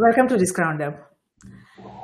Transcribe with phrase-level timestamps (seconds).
[0.00, 1.10] Welcome to this roundup.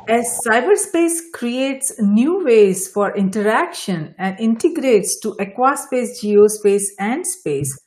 [0.08, 7.80] As cyberspace creates new ways for interaction and integrates to aquaspace, geospace, and space,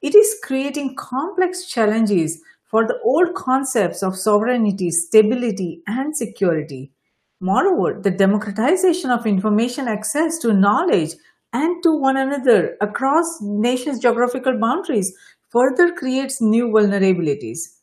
[0.00, 2.40] it is creating complex challenges
[2.70, 6.92] for the old concepts of sovereignty, stability, and security.
[7.40, 11.14] Moreover, the democratization of information access to knowledge
[11.52, 15.12] and to one another across nations' geographical boundaries
[15.50, 17.77] further creates new vulnerabilities.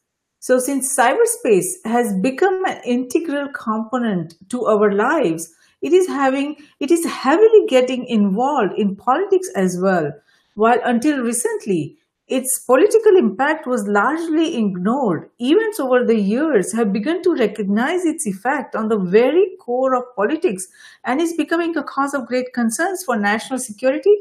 [0.45, 6.91] So since cyberspace has become an integral component to our lives, it is having it
[6.91, 10.11] is heavily getting involved in politics as well.
[10.53, 15.31] While until recently, its political impact was largely ignored.
[15.39, 20.15] Events over the years have begun to recognize its effect on the very core of
[20.15, 20.67] politics
[21.05, 24.15] and is becoming a cause of great concerns for national security,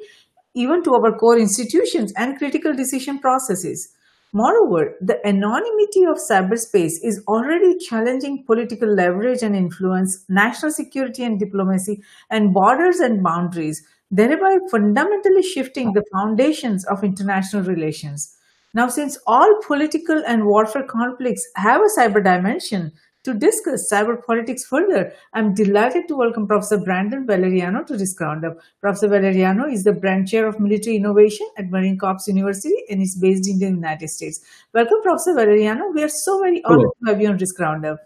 [0.55, 3.95] even to our core institutions and critical decision processes.
[4.37, 11.39] Moreover, the anonymity of cyberspace is already challenging political leverage and influence, national security and
[11.39, 18.37] diplomacy, and borders and boundaries, thereby fundamentally shifting the foundations of international relations.
[18.75, 22.91] Now, since all political and warfare conflicts have a cyber dimension,
[23.25, 28.59] to discuss cyber politics further, I'm delighted to welcome Professor Brandon Valeriano to this roundup.
[28.83, 33.17] Professor Valeriano is the Bren chair of military innovation at Marine Corps University and is
[33.19, 34.41] based in the United States.
[34.75, 35.93] Welcome, Professor Valeriano.
[35.95, 36.93] We are so very honored Hello.
[37.07, 37.99] to have you on this roundup.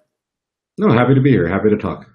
[0.79, 1.49] No, happy to be here.
[1.49, 2.07] Happy to talk.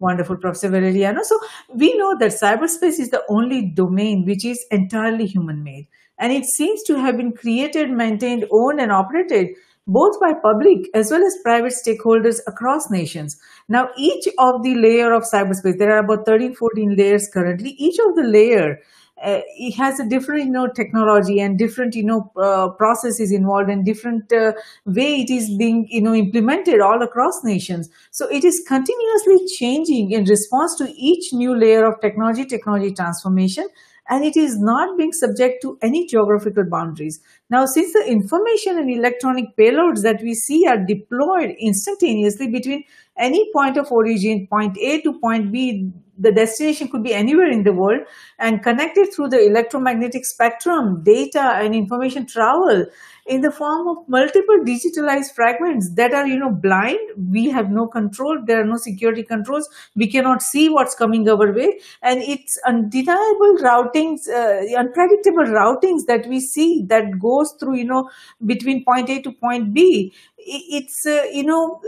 [0.00, 1.22] Wonderful, Professor Valeriano.
[1.22, 1.38] So
[1.72, 5.86] we know that cyberspace is the only domain which is entirely human-made,
[6.18, 9.54] and it seems to have been created, maintained, owned, and operated
[9.88, 13.40] both by public as well as private stakeholders across nations.
[13.68, 17.70] Now, each of the layer of cyberspace, there are about 13, 14 layers currently.
[17.70, 18.78] Each of the layer
[19.22, 23.68] uh, it has a different you know technology and different you know uh, processes involved
[23.68, 24.52] and different uh,
[24.84, 30.12] way it is being you know implemented all across nations so it is continuously changing
[30.12, 33.66] in response to each new layer of technology technology transformation
[34.08, 37.20] and it is not being subject to any geographical boundaries.
[37.50, 42.84] Now, since the information and electronic payloads that we see are deployed instantaneously between
[43.18, 47.62] any point of origin, point A to point B, the destination could be anywhere in
[47.62, 48.00] the world
[48.38, 52.86] and connected through the electromagnetic spectrum, data and information travel
[53.26, 56.98] in the form of multiple digitalized fragments that are, you know, blind.
[57.30, 58.42] We have no control.
[58.44, 59.68] There are no security controls.
[59.94, 61.78] We cannot see what's coming our way.
[62.02, 68.10] And it's undeniable routings, uh, unpredictable routings that we see that goes through, you know,
[68.44, 70.12] between point A to point B.
[70.38, 71.80] It's, uh, you know,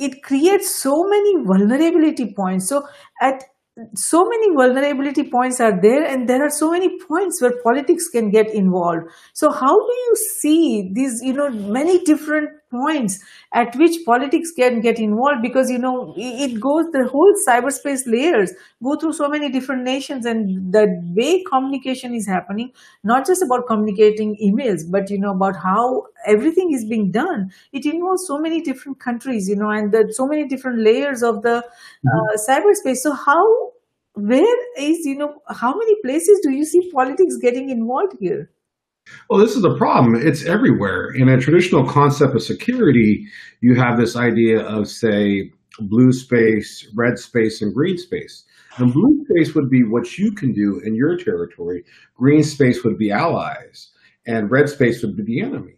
[0.00, 2.68] it creates so many vulnerability points.
[2.68, 2.86] So
[3.20, 3.44] at
[3.94, 8.30] so many vulnerability points are there and there are so many points where politics can
[8.30, 13.18] get involved so how do you see these you know many different points
[13.52, 18.52] at which politics can get involved because you know it goes the whole cyberspace layers
[18.82, 20.84] go through so many different nations and the
[21.16, 22.70] way communication is happening
[23.02, 27.50] not just about communicating emails but you know about how everything is being done.
[27.72, 31.42] It involves so many different countries you know and the, so many different layers of
[31.42, 32.98] the uh, cyberspace.
[32.98, 33.72] So how
[34.14, 38.50] where is you know how many places do you see politics getting involved here
[39.28, 40.14] Well, this is the problem.
[40.14, 41.10] It's everywhere.
[41.10, 43.26] In a traditional concept of security,
[43.60, 45.50] you have this idea of, say,
[45.80, 48.44] blue space, red space, and green space.
[48.76, 51.84] And blue space would be what you can do in your territory.
[52.14, 53.90] Green space would be allies,
[54.26, 55.74] and red space would be the enemy.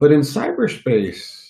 [0.00, 1.43] But in cyberspace,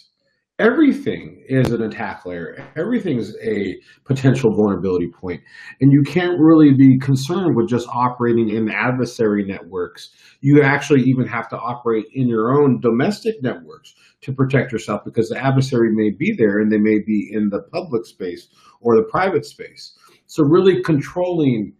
[0.58, 2.64] everything is an attack layer.
[2.76, 5.42] Everything's a potential vulnerability point.
[5.80, 10.10] And you can't really be concerned with just operating in adversary networks.
[10.40, 15.28] You actually even have to operate in your own domestic networks to protect yourself because
[15.28, 18.48] the adversary may be there and they may be in the public space
[18.80, 19.98] or the private space.
[20.26, 21.74] So really controlling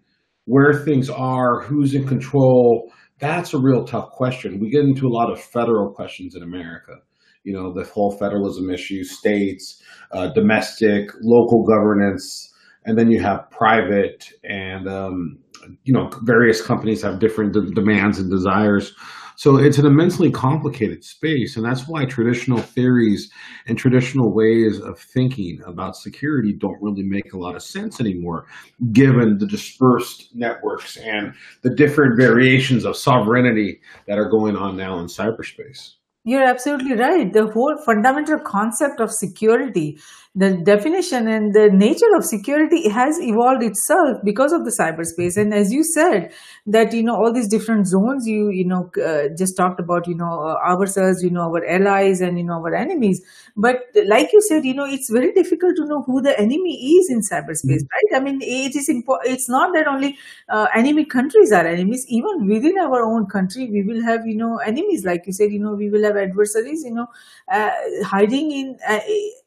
[0.46, 4.58] where things are, who's in control, that's a real tough question.
[4.58, 6.98] We get into a lot of federal questions in America
[7.44, 9.82] you know, the whole federalism issue, states,
[10.12, 12.52] uh, domestic, local governance,
[12.86, 15.38] and then you have private and, um,
[15.84, 18.94] you know, various companies have different de- demands and desires.
[19.36, 21.56] So it's an immensely complicated space.
[21.56, 23.32] And that's why traditional theories
[23.66, 28.46] and traditional ways of thinking about security don't really make a lot of sense anymore,
[28.92, 34.98] given the dispersed networks and the different variations of sovereignty that are going on now
[35.00, 35.94] in cyberspace.
[36.24, 37.30] You're absolutely right.
[37.32, 39.98] The whole fundamental concept of security
[40.36, 45.36] the definition and the nature of security has evolved itself because of the cyberspace.
[45.36, 46.32] And as you said,
[46.66, 50.16] that you know all these different zones you you know uh, just talked about you
[50.16, 53.22] know uh, ourselves, you know our allies and you know our enemies.
[53.56, 57.10] But like you said, you know it's very difficult to know who the enemy is
[57.10, 58.16] in cyberspace, mm-hmm.
[58.16, 58.20] right?
[58.20, 59.32] I mean, it is important.
[59.32, 60.18] It's not that only
[60.48, 62.06] uh, enemy countries are enemies.
[62.08, 65.04] Even within our own country, we will have you know enemies.
[65.04, 66.84] Like you said, you know we will have adversaries.
[66.84, 67.06] You know,
[67.50, 67.70] uh,
[68.04, 69.00] hiding in uh,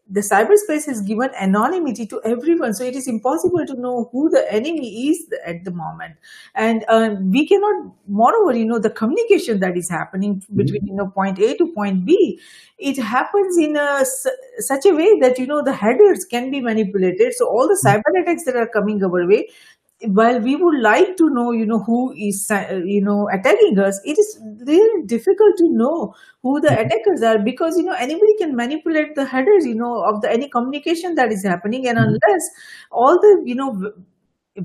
[0.10, 2.74] the cyberspace has given anonymity to everyone.
[2.74, 6.16] So it is impossible to know who the enemy is at the moment.
[6.56, 11.08] And uh, we cannot moreover you know the communication that is happening between you know
[11.08, 12.40] point a to point b
[12.78, 14.06] it happens in a
[14.60, 17.34] such a way that you know the headers can be manipulated.
[17.34, 19.48] So all the cyber attacks that are coming our way
[20.06, 24.00] while we would like to know, you know, who is, uh, you know, attacking us,
[24.06, 26.14] it is really difficult to know
[26.44, 26.86] who the mm-hmm.
[26.86, 30.50] attackers are because, you know, anybody can manipulate the headers, you know, of the any
[30.50, 31.88] communication that is happening.
[31.88, 32.10] And mm-hmm.
[32.10, 32.50] unless
[32.92, 33.92] all the, you know,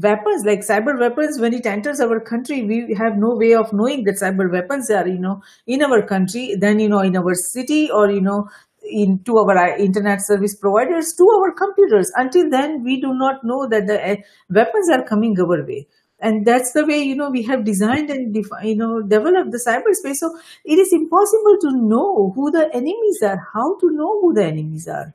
[0.00, 4.04] weapons like cyber weapons when it enters our country we have no way of knowing
[4.04, 7.90] that cyber weapons are you know in our country then you know in our city
[7.90, 8.48] or you know
[8.92, 12.10] into our internet service providers to our computers.
[12.16, 14.16] Until then, we do not know that the uh,
[14.50, 15.86] weapons are coming our way.
[16.20, 20.16] And that's the way, you know, we have designed and, you know, developed the cyberspace.
[20.16, 24.44] So it is impossible to know who the enemies are, how to know who the
[24.44, 25.12] enemies are.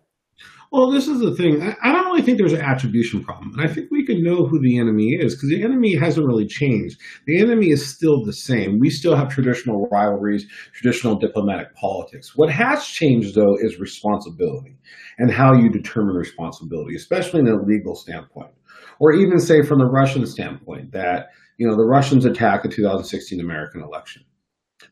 [0.71, 1.61] Well, this is the thing.
[1.61, 3.53] I, don't really think there's an attribution problem.
[3.53, 6.45] And I think we can know who the enemy is because the enemy hasn't really
[6.45, 6.99] changed.
[7.25, 8.77] The enemy is still the same.
[8.79, 12.35] We still have traditional rivalries, traditional diplomatic politics.
[12.35, 14.77] What has changed, though, is responsibility
[15.17, 18.51] and how you determine responsibility, especially in a legal standpoint.
[18.99, 23.39] Or even say from the Russian standpoint that, you know, the Russians attacked the 2016
[23.39, 24.23] American election.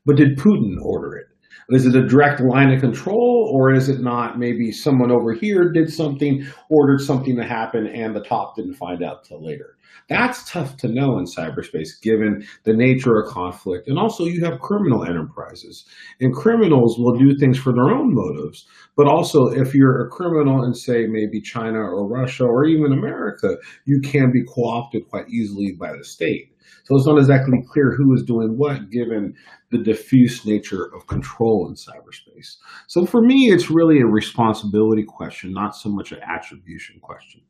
[0.06, 1.25] But did Putin order it?
[1.69, 4.38] Is it a direct line of control, or is it not?
[4.38, 9.03] Maybe someone over here did something, ordered something to happen, and the top didn't find
[9.03, 9.75] out till later.
[10.07, 13.88] That's tough to know in cyberspace, given the nature of conflict.
[13.88, 15.85] And also, you have criminal enterprises,
[16.19, 18.67] and criminals will do things for their own motives.
[18.95, 23.56] But also, if you're a criminal in, say, maybe China or Russia or even America,
[23.85, 26.54] you can be co opted quite easily by the state.
[26.83, 29.33] So it's not exactly clear who is doing what given
[29.71, 32.57] the diffuse nature of control in cyberspace.
[32.88, 37.41] So for me, it's really a responsibility question, not so much an attribution question.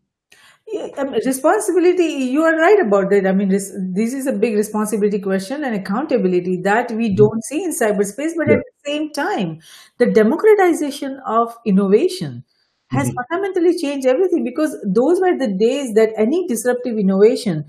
[0.68, 3.28] Yeah, um, responsibility, you are right about that.
[3.28, 7.16] I mean, this, this is a big responsibility question and accountability that we mm-hmm.
[7.16, 8.56] don't see in cyberspace, but yeah.
[8.56, 9.60] at the same time,
[10.00, 12.44] the democratization of innovation
[12.90, 13.18] has mm-hmm.
[13.30, 17.66] fundamentally changed everything because those were the days that any disruptive innovation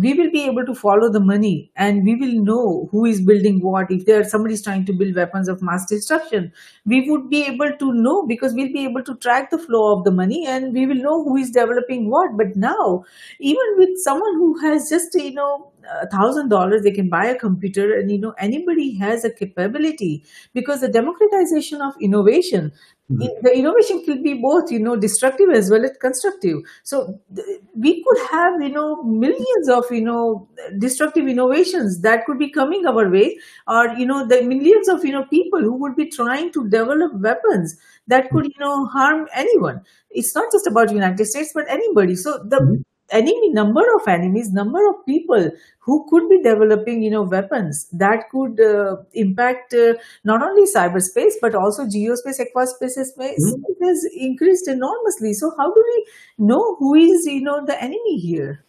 [0.00, 3.60] we will be able to follow the money and we will know who is building
[3.62, 3.90] what.
[3.90, 6.52] If there somebody is trying to build weapons of mass destruction
[6.86, 10.04] we would be able to know because we'll be able to track the flow of
[10.04, 12.36] the money and we will know who is developing what.
[12.36, 13.04] But now
[13.40, 15.72] even with someone who has just you know
[16.10, 20.24] thousand dollars they can buy a computer and you know anybody has a capability
[20.54, 22.72] because the democratization of innovation
[23.10, 23.40] Mm-hmm.
[23.42, 26.58] The innovation could be both, you know, destructive as well as constructive.
[26.82, 30.46] So th- we could have, you know, millions of, you know,
[30.78, 35.12] destructive innovations that could be coming our way, or you know, the millions of, you
[35.12, 37.76] know, people who would be trying to develop weapons
[38.08, 39.80] that could, you know, harm anyone.
[40.10, 42.14] It's not just about United States, but anybody.
[42.14, 47.10] So the mm-hmm enemy number of enemies number of people who could be developing you
[47.10, 49.94] know weapons that could uh, impact uh,
[50.24, 53.84] not only cyberspace but also geospace aquaspace space mm-hmm.
[53.84, 56.06] has increased enormously so how do we
[56.38, 58.64] know who is you know the enemy here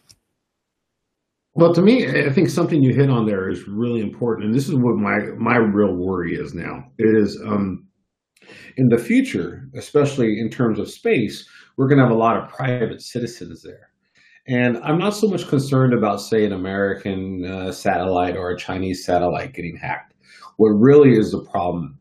[1.55, 4.69] well, to me, I think something you hit on there is really important, and this
[4.69, 6.85] is what my my real worry is now.
[6.97, 7.85] It is um,
[8.77, 12.49] in the future, especially in terms of space, we're going to have a lot of
[12.49, 13.89] private citizens there
[14.49, 19.05] and I'm not so much concerned about, say, an American uh, satellite or a Chinese
[19.05, 20.15] satellite getting hacked.
[20.57, 21.99] What really is the problem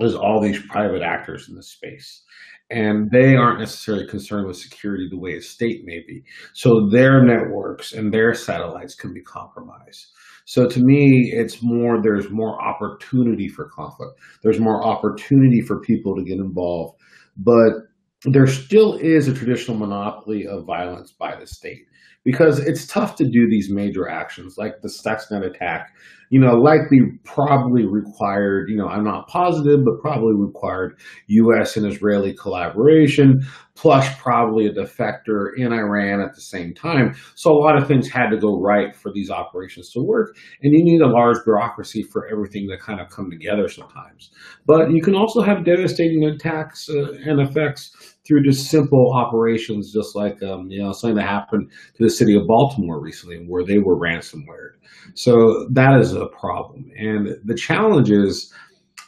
[0.00, 2.22] is all these private actors in the space.
[2.70, 6.22] And they aren't necessarily concerned with security the way a state may be.
[6.52, 10.06] So their networks and their satellites can be compromised.
[10.44, 14.20] So to me, it's more, there's more opportunity for conflict.
[14.42, 17.00] There's more opportunity for people to get involved.
[17.38, 17.87] But
[18.24, 21.86] there still is a traditional monopoly of violence by the state
[22.28, 25.94] because it's tough to do these major actions like the Stuxnet attack,
[26.28, 31.86] you know, likely probably required, you know, I'm not positive, but probably required US and
[31.86, 33.40] Israeli collaboration,
[33.76, 37.14] plus probably a defector in Iran at the same time.
[37.34, 40.36] So a lot of things had to go right for these operations to work.
[40.60, 44.30] And you need a large bureaucracy for everything to kind of come together sometimes.
[44.66, 50.14] But you can also have devastating attacks uh, and effects through just simple operations, just
[50.14, 53.78] like um, you know something that happened to the city of Baltimore recently, where they
[53.78, 54.72] were ransomware.
[55.14, 58.52] So that is a problem, and the challenge is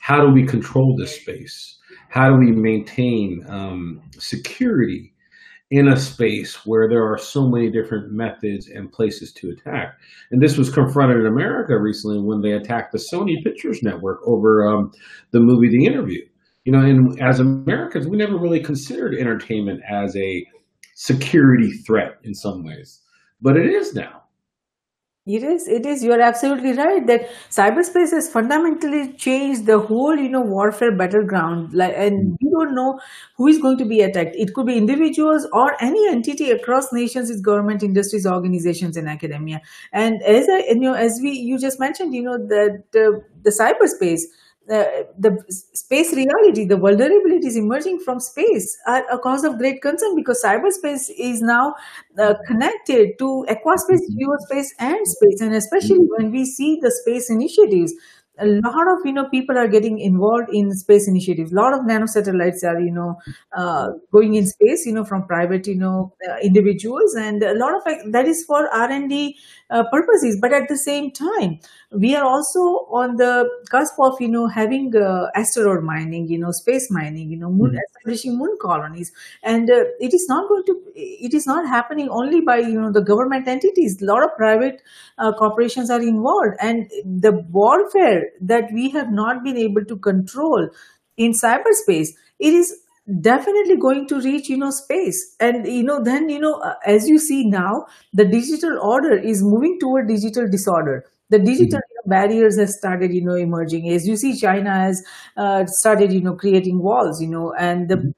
[0.00, 1.76] how do we control this space?
[2.08, 5.12] How do we maintain um, security
[5.70, 9.96] in a space where there are so many different methods and places to attack.
[10.32, 14.66] And this was confronted in America recently when they attacked the Sony Pictures Network over
[14.66, 14.90] um,
[15.30, 16.26] the movie The Interview.
[16.64, 20.46] You know, and as Americans, we never really considered entertainment as a
[20.94, 23.00] security threat in some ways,
[23.40, 24.20] but it is now.
[25.26, 26.02] It is, it is.
[26.02, 31.74] You are absolutely right that cyberspace has fundamentally changed the whole, you know, warfare battleground.
[31.74, 32.98] Like, and you don't know
[33.36, 34.34] who is going to be attacked.
[34.34, 39.60] It could be individuals or any entity across nations, its government, industries, organizations, and academia.
[39.92, 43.50] And as I, you know, as we you just mentioned, you know, that uh, the
[43.50, 44.22] cyberspace
[44.70, 50.42] the space reality, the vulnerabilities emerging from space are a cause of great concern because
[50.42, 51.74] cyberspace is now
[52.18, 55.40] uh, connected to aquaspace, geospace, and space.
[55.40, 57.92] And especially when we see the space initiatives,
[58.38, 61.52] a lot of you know people are getting involved in space initiatives.
[61.52, 63.16] A lot of nanosatellites are you know
[63.56, 67.74] uh, going in space, you know, from private you know uh, individuals, and a lot
[67.76, 69.36] of that is for R and D
[69.70, 70.38] uh, purposes.
[70.40, 71.60] But at the same time,
[71.92, 72.60] we are also
[72.90, 77.38] on the cusp of you know having uh, asteroid mining, you know, space mining, you
[77.38, 77.78] know, moon, mm-hmm.
[77.96, 79.12] establishing moon colonies,
[79.42, 80.80] and uh, it is not going to.
[80.94, 84.00] It is not happening only by you know the government entities.
[84.02, 84.82] A lot of private
[85.18, 90.68] uh, corporations are involved, and the warfare that we have not been able to control
[91.16, 92.08] in cyberspace,
[92.38, 92.74] it is
[93.20, 95.36] definitely going to reach you know space.
[95.40, 99.42] And you know then you know uh, as you see now the digital order is
[99.42, 101.04] moving toward digital disorder.
[101.30, 102.10] The digital mm-hmm.
[102.10, 103.88] barriers have started you know emerging.
[103.90, 105.04] As you see china has
[105.36, 108.10] uh, started you know creating walls you know and the mm-hmm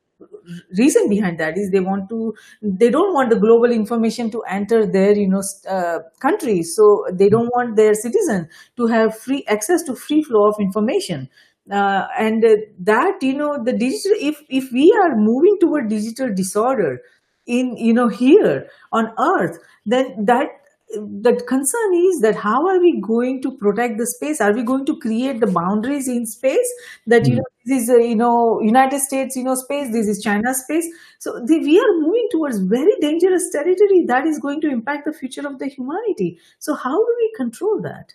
[0.77, 4.87] reason behind that is they want to they don't want the global information to enter
[4.87, 6.63] their you know uh, country.
[6.63, 11.29] So they don't want their citizen to have free access to free flow of information
[11.71, 16.33] uh, and uh, that you know the digital if if we are moving toward digital
[16.35, 17.01] disorder
[17.47, 20.49] in you know here on earth then that
[20.95, 24.41] the concern is that how are we going to protect the space?
[24.41, 26.69] Are we going to create the boundaries in space
[27.07, 27.39] that you hmm.
[27.39, 30.87] know this is uh, you know united states you know space this is china space?
[31.19, 35.13] So the, we are moving towards very dangerous territory that is going to impact the
[35.13, 36.39] future of the humanity.
[36.59, 38.13] So how do we control that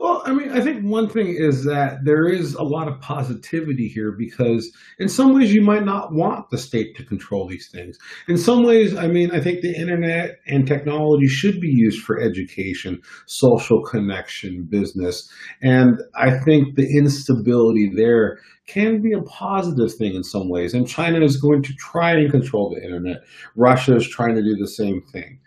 [0.00, 3.86] well, I mean, I think one thing is that there is a lot of positivity
[3.86, 7.98] here because in some ways you might not want the state to control these things.
[8.26, 12.18] In some ways, I mean, I think the internet and technology should be used for
[12.18, 15.30] education, social connection, business.
[15.60, 20.72] And I think the instability there can be a positive thing in some ways.
[20.72, 23.18] And China is going to try and control the internet.
[23.54, 25.40] Russia is trying to do the same thing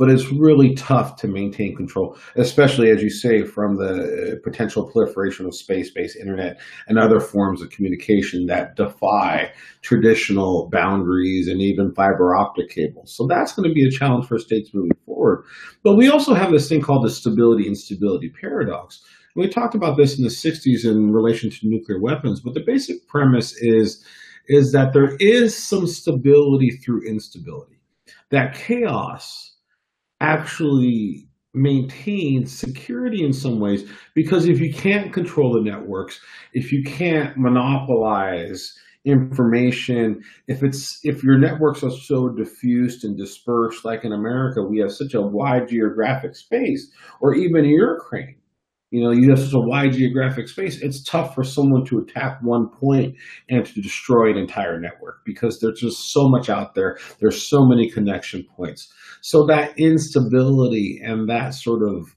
[0.00, 4.90] but it's really tough to maintain control, especially as you say, from the uh, potential
[4.90, 9.52] proliferation of space-based internet and other forms of communication that defy
[9.82, 13.14] traditional boundaries and even fiber optic cables.
[13.14, 15.44] So that's going to be a challenge for states moving forward.
[15.82, 19.02] But we also have this thing called the stability instability paradox.
[19.36, 23.06] We talked about this in the 60s in relation to nuclear weapons, but the basic
[23.06, 24.02] premise is,
[24.48, 27.76] is that there is some stability through instability.
[28.30, 29.49] That chaos
[30.20, 36.20] actually maintain security in some ways because if you can't control the networks
[36.52, 38.72] if you can't monopolize
[39.04, 44.78] information if it's if your networks are so diffused and dispersed like in america we
[44.78, 48.36] have such a wide geographic space or even in ukraine
[48.90, 52.38] you know, you have such a wide geographic space, it's tough for someone to attack
[52.42, 53.14] one point
[53.48, 56.98] and to destroy an entire network because there's just so much out there.
[57.20, 58.92] There's so many connection points.
[59.20, 62.16] So that instability and that sort of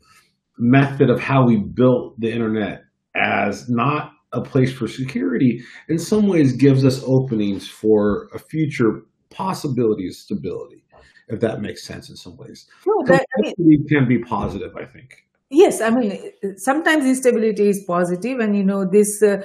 [0.57, 2.81] method of how we built the internet
[3.15, 9.03] as not a place for security in some ways gives us openings for a future
[9.29, 10.83] possibility of stability,
[11.27, 12.65] if that makes sense in some ways.
[12.87, 17.83] No, that, I mean, can be positive, I think yes i mean sometimes instability is
[17.87, 19.41] positive and you know this uh,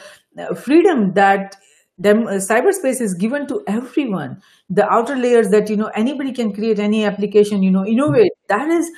[0.55, 1.57] freedom that
[2.01, 4.41] them, uh, cyberspace is given to everyone.
[4.71, 8.31] The outer layers that you know anybody can create any application you know innovate.
[8.49, 8.89] That is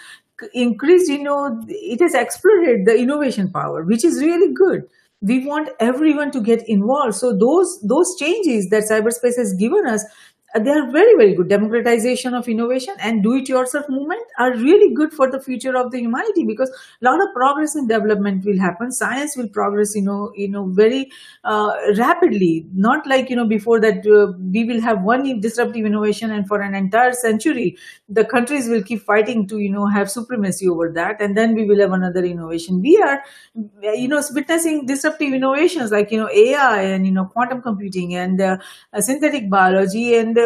[0.53, 4.83] increased you know it has exploded the innovation power which is really good.
[5.23, 7.15] We want everyone to get involved.
[7.15, 10.05] So those those changes that cyberspace has given us
[10.59, 11.49] they are very very good.
[11.49, 15.91] Democratization of innovation and do it yourself movement are really good for the future of
[15.93, 18.91] the humanity because a lot of progress and development will happen.
[18.91, 21.11] Science will progress you know you know very
[21.45, 22.67] uh, rapidly.
[22.75, 26.61] Not like you know before that uh, we will have one disruptive innovation and for
[26.61, 27.77] an entire century
[28.09, 31.21] the countries will keep fighting to you know have supremacy over that.
[31.21, 32.81] And then we will have another innovation.
[32.81, 33.23] We are
[33.83, 38.41] you know witnessing disruptive innovations like you know ai and you know quantum computing and
[38.41, 38.57] uh,
[38.99, 40.39] synthetic biology and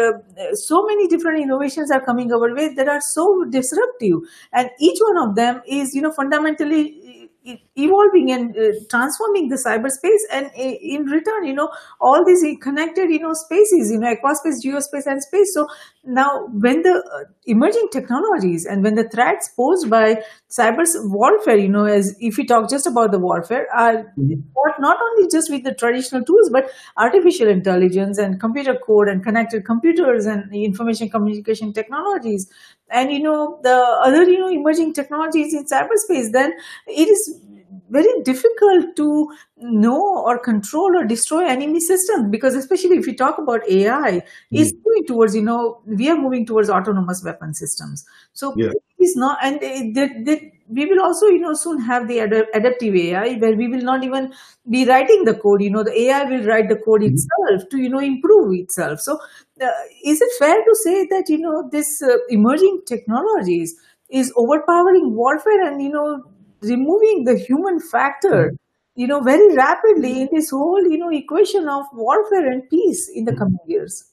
[0.53, 4.19] so many different innovations are coming our way that are so disruptive.
[4.53, 7.29] And each one of them is you know fundamentally
[7.75, 10.23] evolving and uh, transforming the cyberspace.
[10.31, 14.63] And uh, in return you know all these connected you know spaces you know aquaspace
[14.65, 15.53] geospace and space.
[15.53, 15.67] So
[16.05, 21.69] now when the uh, emerging technologies and when the threats posed by cyber warfare you
[21.69, 24.81] know as if we talk just about the warfare are mm-hmm.
[24.81, 29.65] not only just with the traditional tools but artificial intelligence and computer code and connected
[29.65, 32.47] computers and information communication technologies
[32.89, 36.53] and you know the other you know emerging technologies in cyberspace then
[36.87, 37.41] it is
[37.89, 43.37] very difficult to know or control or destroy enemy systems because especially if we talk
[43.37, 44.23] about ai mm.
[44.51, 48.71] is moving towards you know we are moving towards autonomous weapon systems so yeah.
[48.99, 49.91] it's not and they,
[50.23, 53.81] they, we will also you know soon have the ad- adaptive ai where we will
[53.81, 54.33] not even
[54.69, 57.11] be writing the code you know the ai will write the code mm.
[57.11, 59.19] itself to you know improve itself so
[59.61, 59.67] uh,
[60.03, 63.75] is it fair to say that you know this uh, emerging technologies
[64.09, 66.23] is overpowering warfare and you know
[66.61, 68.57] removing the human factor mm.
[68.95, 73.25] you know very rapidly in this whole you know equation of warfare and peace in
[73.25, 73.37] the mm.
[73.37, 74.11] coming years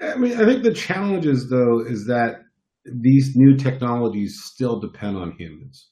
[0.00, 2.42] i mean i think the challenge is though is that
[3.00, 5.88] these new technologies still depend on humans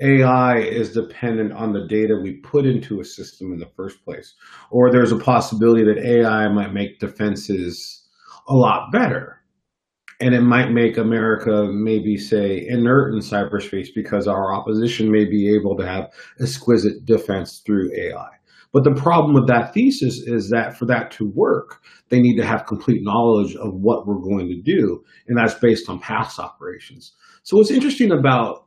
[0.00, 4.34] AI is dependent on the data we put into a system in the first place.
[4.70, 8.06] Or there's a possibility that AI might make defenses
[8.48, 9.37] a lot better
[10.20, 15.54] and it might make America maybe say inert in cyberspace because our opposition may be
[15.54, 16.10] able to have
[16.40, 18.28] exquisite defense through AI.
[18.72, 22.44] But the problem with that thesis is that for that to work, they need to
[22.44, 27.14] have complete knowledge of what we're going to do, and that's based on past operations.
[27.44, 28.66] So what's interesting about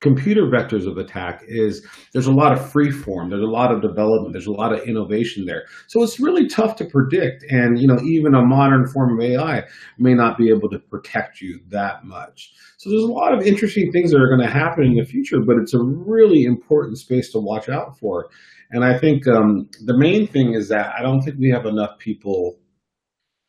[0.00, 3.80] computer vectors of attack is there's a lot of free form there's a lot of
[3.80, 5.64] development there's a lot of innovation there.
[5.88, 9.62] So it's really tough to predict and you know even a modern form of ai
[9.98, 12.52] may not be able to protect you that much.
[12.76, 15.38] So there's a lot of interesting things that are going to happen in the future
[15.40, 18.28] but it's a really important space to watch out for.
[18.70, 21.98] And i think um, the main thing is that i don't think we have enough
[21.98, 22.58] people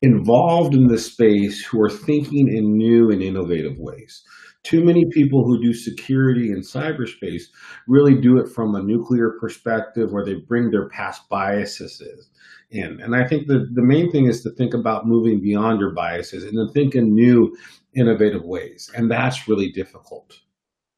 [0.02, 4.22] involved in this space who are thinking in new and innovative ways
[4.66, 7.44] too many people who do security in cyberspace
[7.86, 12.02] really do it from a nuclear perspective where they bring their past biases
[12.70, 13.00] in.
[13.00, 16.42] And I think the, the main thing is to think about moving beyond your biases
[16.42, 17.56] and to think in new,
[17.94, 18.90] innovative ways.
[18.96, 20.40] And that's really difficult.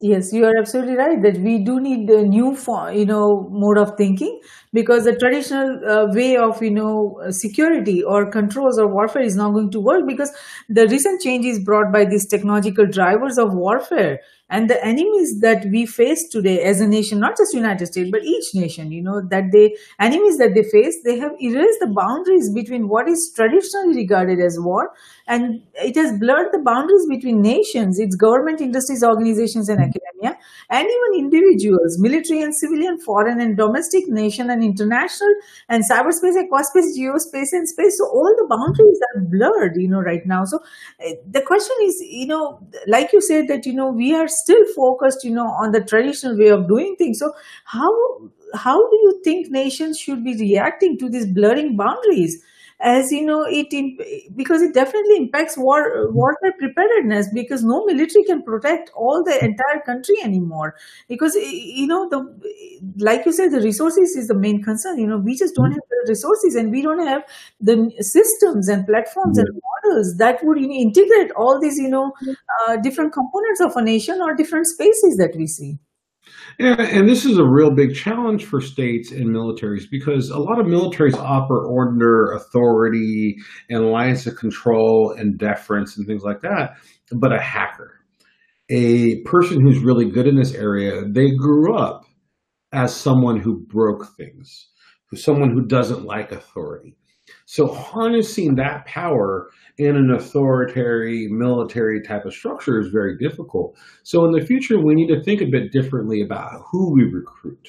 [0.00, 2.56] Yes, you are absolutely right that we do need a new,
[2.94, 4.40] you know, mode of thinking
[4.72, 9.54] because the traditional uh, way of, you know, security or controls or warfare is not
[9.54, 10.30] going to work because
[10.68, 15.84] the recent changes brought by these technological drivers of warfare and the enemies that we
[15.84, 19.52] face today as a nation not just united states but each nation you know that
[19.52, 24.40] they enemies that they face they have erased the boundaries between what is traditionally regarded
[24.40, 24.90] as war
[25.26, 27.98] and it has blurred the boundaries between nations.
[27.98, 30.36] Its government industries organizations and academia
[30.70, 35.34] and even individuals military and civilian foreign and domestic nation and international
[35.68, 40.26] and cyberspace aquaspace geospace and space so all the boundaries are blurred you know right
[40.26, 40.58] now so
[41.00, 44.64] eh, the question is you know like you said that you know we are still
[44.74, 47.18] focused, you know, on the traditional way of doing things.
[47.18, 47.32] So
[47.64, 47.90] how
[48.54, 52.42] how do you think nations should be reacting to these blurring boundaries?
[52.80, 53.70] As you know, it
[54.36, 59.80] because it definitely impacts war warfare preparedness because no military can protect all the entire
[59.84, 60.76] country anymore.
[61.08, 62.20] Because you know the
[62.98, 64.98] like you said, the resources is the main concern.
[64.98, 67.24] You know, we just don't have the resources and we don't have
[67.60, 69.48] the systems and platforms and
[69.84, 72.12] models that would you know, integrate all these you know
[72.68, 75.78] uh, different components of a nation or different spaces that we see.
[76.58, 80.58] Yeah, and this is a real big challenge for states and militaries because a lot
[80.58, 83.36] of militaries operate under authority
[83.70, 86.76] and alliance of control and deference and things like that.
[87.12, 88.00] But a hacker,
[88.70, 92.04] a person who's really good in this area, they grew up
[92.72, 94.68] as someone who broke things,
[95.14, 96.96] someone who doesn't like authority.
[97.46, 103.76] So harnessing that power in an authoritarian military type of structure is very difficult.
[104.02, 107.68] So in the future, we need to think a bit differently about who we recruit,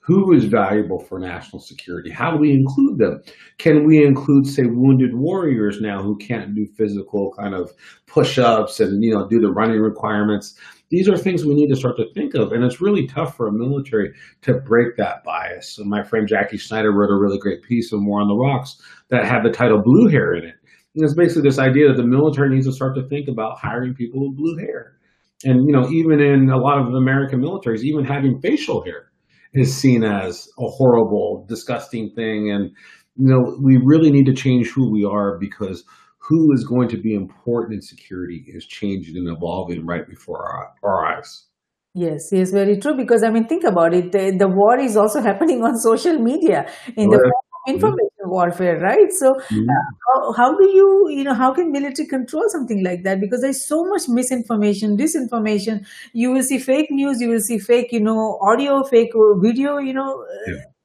[0.00, 2.10] who is valuable for national security?
[2.10, 3.20] How do we include them?
[3.58, 7.70] Can we include, say, wounded warriors now who can't do physical kind of
[8.06, 10.58] push-ups and you know do the running requirements?
[10.90, 13.46] These are things we need to start to think of, and it's really tough for
[13.46, 15.76] a military to break that bias.
[15.76, 18.76] So my friend Jackie Schneider wrote a really great piece of War on the Rocks
[19.10, 20.54] that had the title "Blue Hair" in it.
[20.94, 23.94] And it's basically this idea that the military needs to start to think about hiring
[23.94, 24.96] people with blue hair.
[25.44, 29.10] And you know, even in a lot of American militaries, even having facial hair
[29.52, 32.50] is seen as a horrible, disgusting thing.
[32.50, 32.70] And,
[33.16, 35.84] you know, we really need to change who we are because
[36.30, 40.72] who is going to be important in security is changing and evolving right before our,
[40.84, 41.46] our eyes.
[41.92, 42.96] Yes, yes, very true.
[42.96, 44.12] Because I mean, think about it.
[44.12, 48.30] The, the war is also happening on social media in the form of information mm-hmm.
[48.30, 49.10] warfare, right?
[49.18, 49.68] So, mm-hmm.
[49.68, 53.20] uh, how, how do you, you know, how can military control something like that?
[53.20, 55.84] Because there's so much misinformation, disinformation.
[56.12, 57.20] You will see fake news.
[57.20, 59.10] You will see fake, you know, audio, fake
[59.42, 59.78] video.
[59.78, 60.79] You know, yeah it's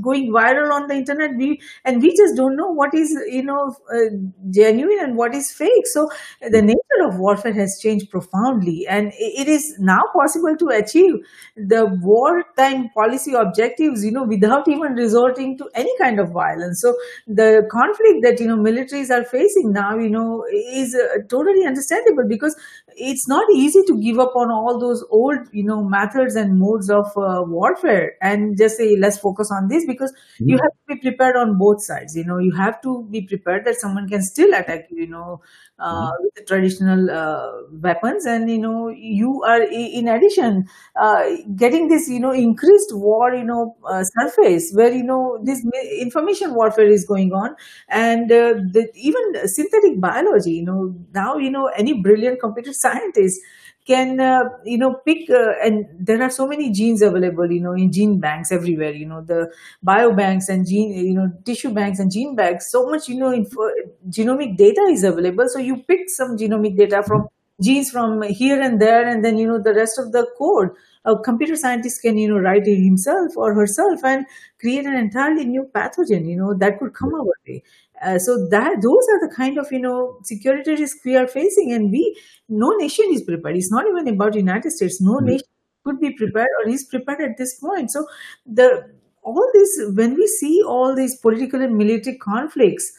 [0.00, 3.74] going viral on the internet we and we just don't know what is you know
[3.94, 4.10] uh,
[4.50, 6.08] genuine and what is fake so
[6.40, 6.66] the hmm.
[6.66, 11.14] nature of warfare has changed profoundly and it is now possible to achieve
[11.56, 16.94] the wartime policy objectives you know without even resorting to any kind of violence so
[17.26, 22.24] the conflict that you know militaries are facing now you know is uh, totally understandable
[22.28, 22.56] because
[22.96, 26.88] it's not easy to give up on all those old you know methods and modes
[26.88, 30.50] of uh, warfare and just say let's focus on this because mm-hmm.
[30.50, 33.64] you have to be prepared on both sides you know you have to be prepared
[33.64, 35.40] that someone can still attack you you know
[35.82, 36.22] uh, mm-hmm.
[36.22, 40.64] with the traditional uh, weapons and you know you are in addition
[41.00, 41.24] uh,
[41.56, 45.64] getting this you know increased war you know uh, surface where you know this
[46.00, 47.54] information warfare is going on
[47.88, 53.40] and uh, the, even synthetic biology you know now you know any brilliant computer scientist
[53.86, 57.72] can uh, you know pick uh, and there are so many genes available you know
[57.72, 59.50] in gene banks everywhere you know the
[59.84, 63.68] biobanks and gene you know tissue banks and gene banks so much you know info,
[64.08, 65.48] genomic data is available.
[65.48, 67.28] So you pick some genomic data from
[67.62, 70.70] genes from here and there and then you know the rest of the code.
[71.04, 74.24] A computer scientist can you know write it himself or herself and
[74.60, 77.62] create an entirely new pathogen you know that could come our way
[78.02, 81.72] uh, so that those are the kind of you know security risks we are facing
[81.72, 82.16] and we
[82.48, 83.56] no nation is prepared.
[83.56, 85.00] It's not even about united states.
[85.00, 85.26] No mm-hmm.
[85.26, 85.46] nation
[85.84, 87.90] could be prepared or is prepared at this point.
[87.90, 88.06] So
[88.46, 88.82] the
[89.22, 92.92] all this when we see all these political and military conflicts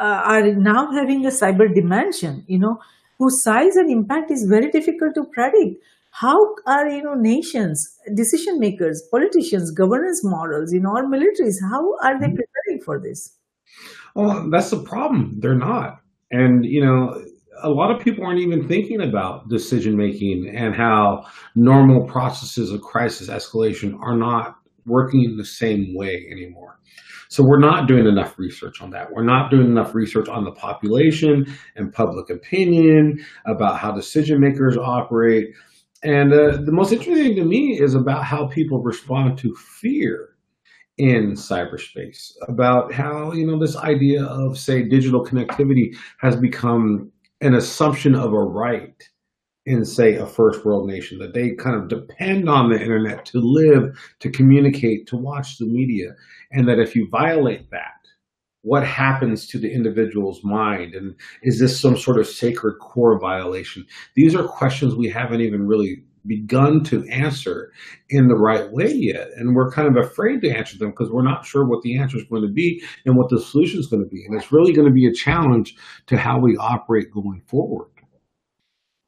[0.00, 2.78] uh, are now having a cyber dimension you know
[3.18, 5.82] whose size and impact is very difficult to predict.
[6.10, 12.18] How are you know nations decision makers politicians governance models in all militaries how are
[12.18, 12.40] they mm-hmm.
[12.40, 13.36] preparing for this
[14.14, 17.22] well that's the problem they're not and you know
[17.62, 22.80] a lot of people aren't even thinking about decision making and how normal processes of
[22.80, 24.54] crisis escalation are not
[24.86, 26.80] working in the same way anymore
[27.30, 29.12] so we're not doing enough research on that.
[29.12, 31.46] We're not doing enough research on the population
[31.76, 35.54] and public opinion about how decision makers operate.
[36.02, 40.29] And uh, the most interesting to me is about how people respond to fear
[40.98, 47.54] in cyberspace, about how, you know, this idea of, say, digital connectivity has become an
[47.54, 49.08] assumption of a right
[49.66, 53.38] in, say, a first world nation, that they kind of depend on the internet to
[53.40, 56.14] live, to communicate, to watch the media,
[56.50, 57.94] and that if you violate that,
[58.62, 60.94] what happens to the individual's mind?
[60.94, 63.86] And is this some sort of sacred core violation?
[64.16, 67.72] These are questions we haven't even really begun to answer
[68.08, 71.22] in the right way yet and we're kind of afraid to answer them because we're
[71.22, 74.02] not sure what the answer is going to be and what the solution is going
[74.02, 75.74] to be and it's really going to be a challenge
[76.06, 77.88] to how we operate going forward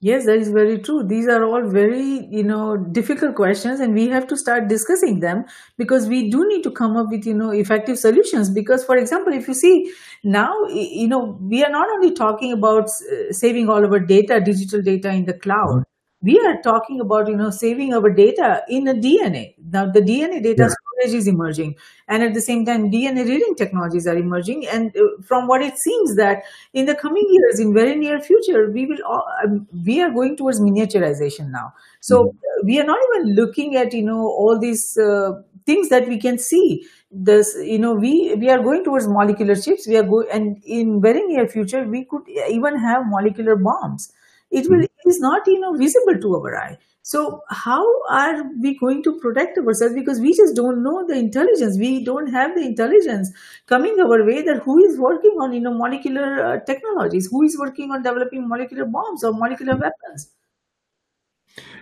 [0.05, 1.05] Yes, that is very true.
[1.05, 5.45] These are all very, you know, difficult questions and we have to start discussing them
[5.79, 8.51] because we do need to come up with, you know, effective solutions.
[8.51, 9.93] Because, for example, if you see
[10.25, 14.41] now, you know, we are not only talking about uh, saving all of our data,
[14.41, 15.85] digital data in the cloud,
[16.23, 20.43] we are talking about you know saving our data in a dna now the dna
[20.43, 20.75] data yeah.
[20.77, 21.75] storage is emerging
[22.09, 24.67] and at the same time dna reading technologies are emerging.
[24.67, 28.71] And uh, from what it seems that in the coming years in very near future
[28.71, 29.49] we will uh,
[29.85, 31.73] we are going towards miniaturization now.
[32.01, 32.67] So mm-hmm.
[32.67, 35.33] we are not even looking at you know all these uh,
[35.67, 36.87] things that we can see.
[37.11, 39.87] This you know we we are going towards molecular chips.
[39.87, 44.13] We are going and in very near future we could even have molecular bombs.
[44.51, 46.79] It will is not you know visible to our eye.
[47.05, 49.95] So how are we going to protect ourselves?
[49.95, 51.77] Because we just don't know the intelligence.
[51.77, 53.33] We don't have the intelligence
[53.67, 57.59] coming our way that who is working on you know molecular uh, technologies who is
[57.59, 60.31] working on developing molecular bombs or molecular weapons.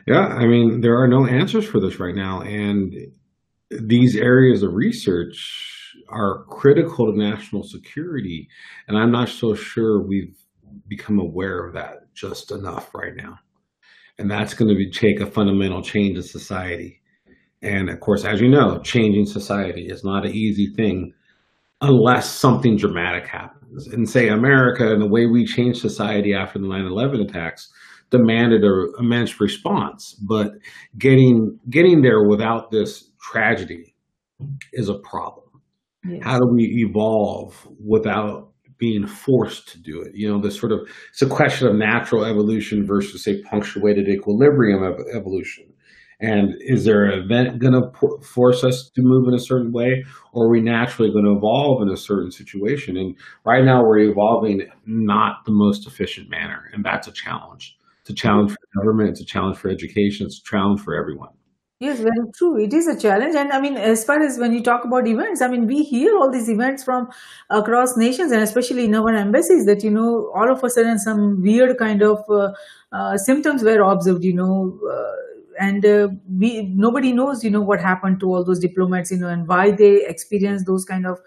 [0.07, 3.13] Yeah i mean there are no answers for this right now and
[3.71, 8.49] these areas of research are critical to national security,
[8.89, 10.37] and I'm not so sure we've
[10.89, 13.39] become aware of that just enough right now.
[14.19, 17.01] And that's going to be, take a fundamental change in society.
[17.63, 21.13] And of course, as you know, changing society is not an easy thing
[21.81, 23.87] unless something dramatic happens.
[23.89, 27.73] And say America and the way we changed society after the 9/11 attacks
[28.11, 30.15] demanded a immense response.
[30.29, 30.53] But
[30.99, 33.95] getting getting there without this tragedy
[34.73, 35.47] is a problem.
[36.05, 36.23] Yes.
[36.25, 38.50] How do we evolve without
[38.81, 40.13] being forced to do it?
[40.15, 44.83] You know, this sort of it's a question of natural evolution versus say punctuated equilibrium
[44.83, 45.67] of evolution.
[46.23, 47.91] And is there an event going to
[48.23, 51.81] force us to move in a certain way, or are we naturally going to evolve
[51.81, 52.97] in a certain situation?
[52.99, 53.17] And
[53.47, 57.75] right now, we're evolving not the most efficient manner, and that's a challenge.
[58.03, 59.11] It's a challenge for government.
[59.11, 60.27] It's a challenge for education.
[60.27, 61.31] It's a challenge for everyone.
[61.83, 62.59] Yes, very true.
[62.63, 63.35] It is a challenge.
[63.35, 66.15] And I mean, as far as when you talk about events, I mean, we hear
[66.15, 67.09] all these events from
[67.49, 71.41] across nations and especially in our embassies that, you know, all of a sudden some
[71.41, 72.53] weird kind of uh,
[72.93, 75.17] uh, symptoms were observed, you know, uh,
[75.59, 79.29] and uh, we nobody knows you know what happened to all those diplomats you know
[79.29, 81.19] and why they experienced those kind of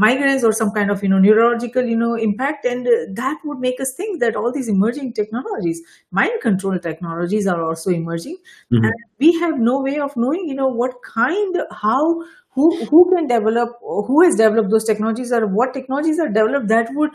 [0.00, 3.58] migraines or some kind of you know neurological you know impact and uh, that would
[3.58, 8.36] make us think that all these emerging technologies mind control technologies are also emerging
[8.72, 8.84] mm-hmm.
[8.84, 13.26] and we have no way of knowing you know what kind how who who can
[13.26, 17.10] develop who has developed those technologies or what technologies are developed that would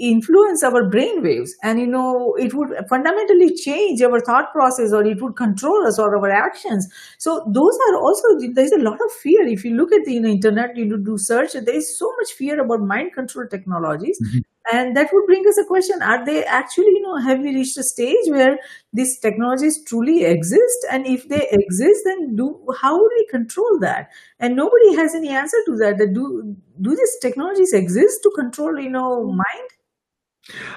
[0.00, 1.54] influence our brain waves.
[1.62, 5.98] And you know it would fundamentally change our thought process or it would control us
[5.98, 6.88] or our actions.
[7.18, 9.46] So those are also there's a lot of fear.
[9.46, 12.32] If you look at the you know, internet you do search there is so much
[12.32, 14.18] fear about mind control technologies.
[14.20, 14.38] Mm-hmm.
[14.72, 17.78] and that would bring us a question are they actually you know have we reached
[17.78, 18.58] a stage where
[18.92, 20.86] these technologies truly exist?
[20.90, 22.48] And if they exist then do
[22.80, 24.10] how do we control that?
[24.38, 28.78] And nobody has any answer to that, that do do these technologies exist to control
[28.78, 29.70] you know mind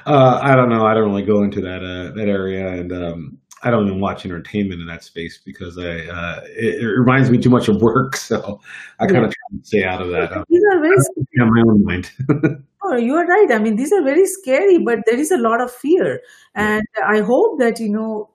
[0.05, 0.85] uh, I don't know.
[0.85, 4.25] I don't really go into that uh, that area, and um, I don't even watch
[4.25, 8.17] entertainment in that space because I uh, it, it, reminds me too much of work.
[8.23, 8.59] So
[8.99, 10.45] I kind of try to stay out of that.
[10.49, 11.49] These are very scary.
[11.49, 12.11] my own mind.
[12.83, 13.51] oh, you are right.
[13.51, 16.21] I mean, these are very scary, but there is a lot of fear,
[16.55, 18.29] and I hope that you know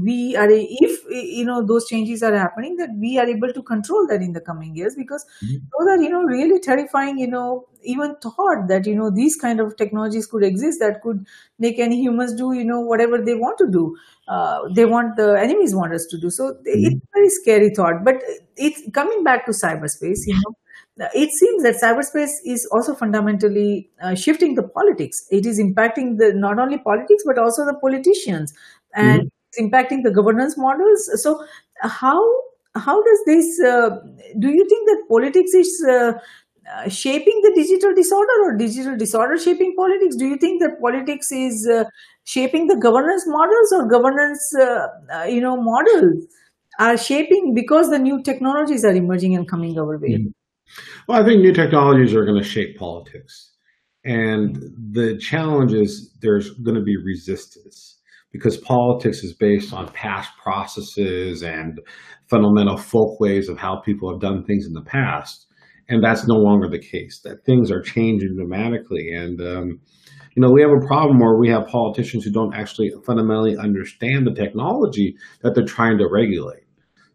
[0.00, 4.06] we are if you know those changes are happening that we are able to control
[4.08, 5.56] that in the coming years because mm-hmm.
[5.56, 9.60] those are you know really terrifying you know even thought that you know these kind
[9.60, 11.26] of technologies could exist that could
[11.58, 13.96] make any humans do you know whatever they want to do
[14.28, 16.62] uh, they want the enemies want us to do so mm-hmm.
[16.64, 18.16] it's a very scary thought but
[18.56, 20.54] it's coming back to cyberspace you know
[20.98, 25.26] it seems that cyberspace is also fundamentally uh, shifting the politics.
[25.30, 28.52] It is impacting the not only politics but also the politicians,
[28.94, 29.28] and mm-hmm
[29.58, 31.10] impacting the governance models.
[31.22, 31.44] So
[31.80, 32.20] how
[32.74, 33.60] how does this?
[33.60, 33.98] Uh,
[34.38, 36.12] do you think that politics is uh,
[36.74, 40.16] uh, shaping the digital disorder or digital disorder shaping politics?
[40.16, 41.84] Do you think that politics is uh,
[42.24, 46.24] shaping the governance models or governance, uh, uh, you know, models
[46.78, 50.12] are shaping because the new technologies are emerging and coming our way?
[50.12, 50.41] Mm-hmm.
[51.06, 53.50] Well, I think new technologies are going to shape politics.
[54.04, 54.56] And
[54.92, 57.98] the challenge is there's going to be resistance
[58.32, 61.80] because politics is based on past processes and
[62.28, 65.46] fundamental folkways of how people have done things in the past.
[65.88, 69.12] And that's no longer the case, that things are changing dramatically.
[69.12, 69.80] And, um,
[70.34, 74.26] you know, we have a problem where we have politicians who don't actually fundamentally understand
[74.26, 76.61] the technology that they're trying to regulate.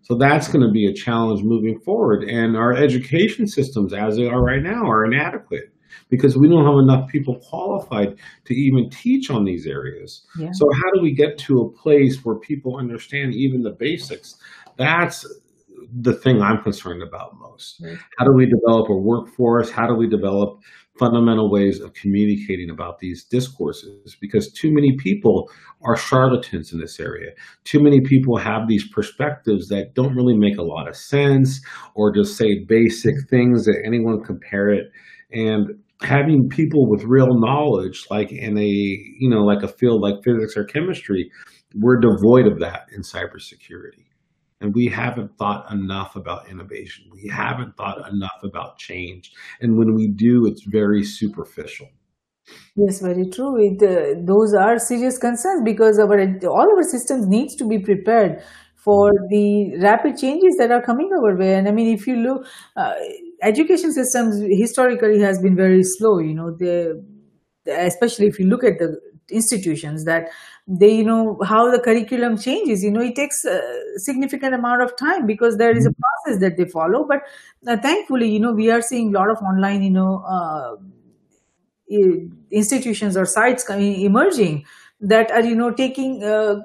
[0.08, 2.24] So that's going to be a challenge moving forward.
[2.24, 5.74] And our education systems, as they are right now, are inadequate
[6.10, 10.26] because we don't have enough people qualified to even teach on these areas.
[10.40, 10.52] Yeah.
[10.54, 14.38] So how do we get to a place where people understand even the basics?
[14.78, 15.28] That's
[16.02, 17.82] the thing I'm concerned about most.
[17.84, 17.98] Right.
[18.18, 19.70] How do we develop a workforce?
[19.70, 20.62] How do we develop
[21.00, 24.16] fundamental ways of communicating about these discourses?
[24.20, 25.50] Because too many people
[25.84, 27.32] are charlatans in this area.
[27.64, 31.62] Too many people have these perspectives that don't really make a lot of sense
[31.96, 34.86] or just say basic things that anyone can parrot.
[35.32, 35.68] And
[36.02, 40.56] having people with real knowledge, like in a you know like a field like physics
[40.56, 41.30] or chemistry,
[41.76, 44.06] we're devoid of that in cybersecurity.
[44.60, 47.06] And we haven't thought enough about innovation.
[47.14, 49.32] We haven't thought enough about change.
[49.62, 51.90] And when we do, it's very superficial.
[52.76, 53.56] Yes, very true.
[53.60, 58.42] It, uh, those are serious concerns because our all our systems needs to be prepared
[58.78, 61.56] for the rapid changes that are coming our way.
[61.56, 62.94] And I mean, if you look, uh,
[63.42, 66.20] education systems historically has been very slow.
[66.20, 66.56] You know,
[67.68, 68.98] especially if you look at the
[69.30, 70.30] institutions that
[70.68, 72.84] they you know how the curriculum changes.
[72.84, 73.62] You know it takes a
[73.98, 77.06] significant amount of time because there is a process that they follow.
[77.08, 77.22] But
[77.68, 80.76] uh, thankfully you know we are seeing a lot of online you know uh,
[82.52, 84.66] institutions or sites coming emerging
[85.00, 86.56] that are you know taking uh,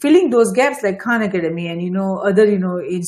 [0.00, 3.02] filling those gaps like khan academy and you know other you know in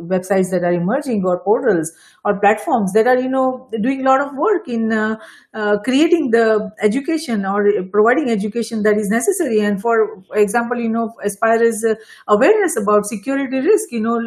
[0.00, 1.92] websites that are emerging or portals
[2.24, 5.16] or platforms that are you know doing a lot of work in uh,
[5.54, 9.60] uh, creating the education or providing education that is necessary.
[9.60, 11.94] And for example you know as far as uh,
[12.28, 14.20] awareness about security risk you know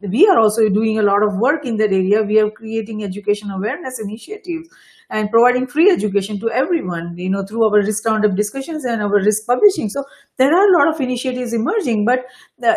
[0.00, 2.22] we are also doing a lot of work in that area.
[2.22, 4.68] We are creating education awareness initiatives
[5.10, 9.14] and providing free education to everyone you know through our risk roundup discussions and our
[9.22, 9.88] risk publishing.
[9.90, 10.04] So
[10.38, 12.24] there are a lot of initiatives emerging but
[12.58, 12.76] the,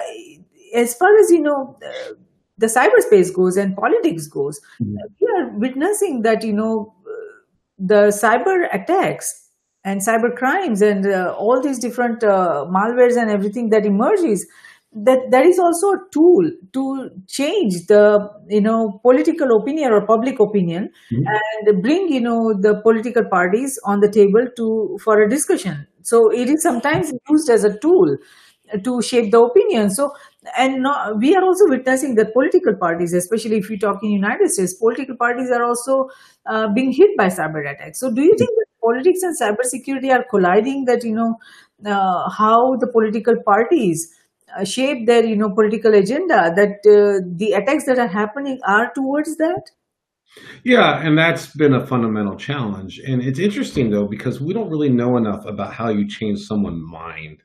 [0.76, 2.18] as far as you know the,
[2.58, 4.96] the cyberspace goes and politics goes mm-hmm.
[5.22, 6.94] we are witnessing that you know
[7.78, 9.50] the cyber attacks
[9.84, 14.48] and cyber crimes and uh, all these different uh, malwares and everything that emerges
[14.96, 20.40] that that is also a tool to change the you know political opinion or public
[20.40, 21.24] opinion mm-hmm.
[21.28, 26.32] and bring you know the political parties on the table to for a discussion so
[26.32, 28.18] it is sometimes used as a tool
[28.84, 30.10] to shape the opinion so
[30.58, 34.50] and not, we are also witnessing that political parties especially if we talk in united
[34.50, 36.10] states political parties are also
[36.46, 38.00] uh, being hit by cyber attacks.
[38.00, 41.38] So do you think that politics and cybersecurity are colliding that you know
[41.86, 44.14] uh, how the political parties
[44.56, 48.92] uh, shape their you know political agenda that uh, the attacks that are happening are
[48.94, 49.72] towards that?
[50.64, 53.00] Yeah and that's been a fundamental challenge.
[53.00, 56.84] And it's interesting though because we don't really know enough about how you change someone's
[56.84, 57.42] mind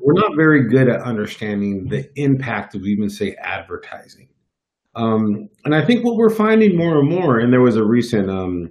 [0.00, 4.28] we're not very good at understanding the impact of even say advertising
[4.94, 8.30] um, and i think what we're finding more and more and there was a recent
[8.30, 8.70] um,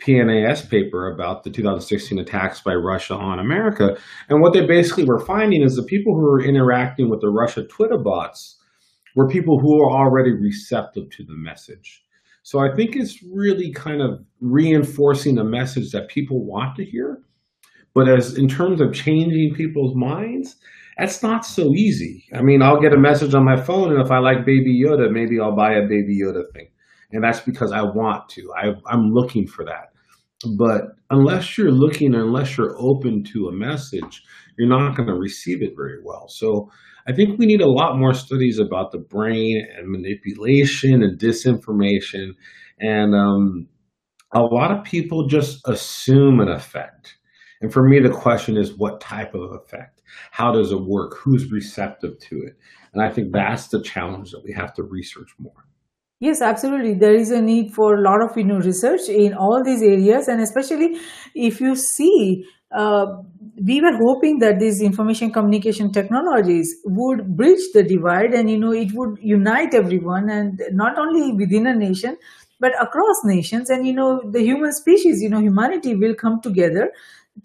[0.00, 3.96] PNAS paper about the 2016 attacks by Russia on America.
[4.28, 7.64] And what they basically were finding is the people who were interacting with the Russia
[7.64, 8.58] Twitter bots
[9.16, 12.04] were people who were already receptive to the message.
[12.44, 17.22] So I think it's really kind of reinforcing the message that people want to hear.
[17.94, 20.56] But as in terms of changing people's minds,
[20.96, 22.24] that's not so easy.
[22.34, 25.10] I mean, I'll get a message on my phone, and if I like Baby Yoda,
[25.10, 26.68] maybe I'll buy a Baby Yoda thing
[27.12, 28.52] and that's because I want to.
[28.56, 29.92] I, I'm looking for that.
[30.56, 34.22] But unless you're looking, unless you're open to a message,
[34.56, 36.28] you're not going to receive it very well.
[36.28, 36.70] So
[37.08, 42.32] I think we need a lot more studies about the brain and manipulation and disinformation.
[42.78, 43.66] And um,
[44.32, 47.17] a lot of people just assume an effect.
[47.60, 50.02] And for me, the question is what type of effect?
[50.30, 51.16] How does it work?
[51.18, 52.56] Who's receptive to it?
[52.92, 55.68] And I think that's the challenge that we have to research more.
[56.20, 56.94] Yes, absolutely.
[56.94, 60.26] There is a need for a lot of you know research in all these areas,
[60.26, 60.98] and especially
[61.34, 62.44] if you see,
[62.76, 63.06] uh,
[63.64, 68.72] we were hoping that these information communication technologies would bridge the divide, and you know
[68.72, 72.16] it would unite everyone, and not only within a nation,
[72.58, 76.90] but across nations, and you know the human species, you know humanity will come together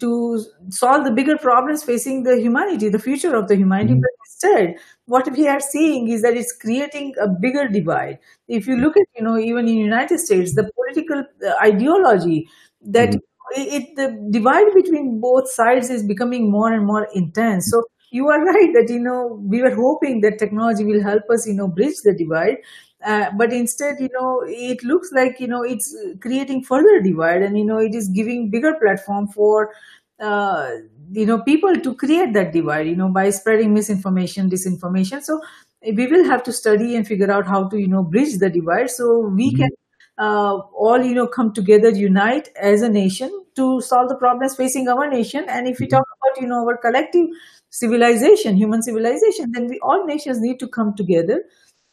[0.00, 3.94] to solve the bigger problems facing the humanity, the future of the humanity.
[3.94, 4.00] Mm-hmm.
[4.00, 4.74] But instead,
[5.06, 8.18] what we are seeing is that it's creating a bigger divide.
[8.48, 12.48] If you look at, you know, even in United States, the political uh, ideology
[12.82, 13.60] that mm-hmm.
[13.60, 17.70] it, the divide between both sides is becoming more and more intense.
[17.70, 21.46] So you are right that you know we were hoping that technology will help us
[21.46, 22.58] you know bridge the divide
[23.04, 27.58] uh, but instead you know it looks like you know it's creating further divide and
[27.58, 29.70] you know it is giving bigger platform for
[30.20, 30.70] uh,
[31.10, 35.40] you know people to create that divide you know by spreading misinformation disinformation so
[35.96, 38.90] we will have to study and figure out how to you know bridge the divide
[38.90, 39.62] so we mm-hmm.
[39.62, 39.70] can
[40.18, 44.88] uh, all you know come together unite as a nation to solve the problems facing
[44.88, 45.96] our nation and if we mm-hmm.
[45.96, 47.26] talk about you know our collective
[47.70, 51.42] civilization human civilization then we all nations need to come together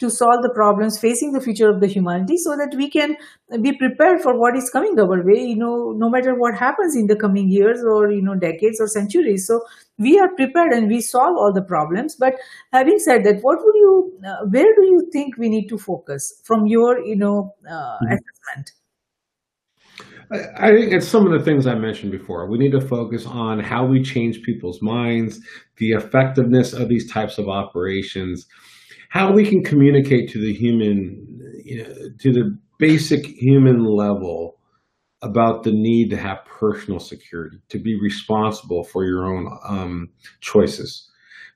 [0.01, 3.15] to solve the problems facing the future of the humanity so that we can
[3.61, 7.07] be prepared for what is coming our way you know no matter what happens in
[7.11, 9.61] the coming years or you know decades or centuries so
[10.07, 12.33] we are prepared and we solve all the problems but
[12.73, 13.95] having said that what would you
[14.27, 18.13] uh, where do you think we need to focus from your you know uh, mm-hmm.
[18.13, 18.71] assessment
[20.57, 22.47] I think it's some of the things I mentioned before.
[22.47, 25.41] We need to focus on how we change people's minds,
[25.75, 28.47] the effectiveness of these types of operations,
[29.11, 31.27] how we can communicate to the human,
[31.65, 34.57] you know, to the basic human level
[35.21, 40.09] about the need to have personal security, to be responsible for your own um,
[40.39, 41.09] choices.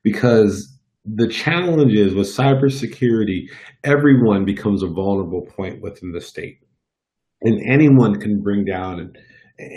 [0.03, 3.45] Because the challenge is with cybersecurity,
[3.86, 6.59] everyone becomes a vulnerable point within the state.
[7.41, 9.17] And anyone can bring down and,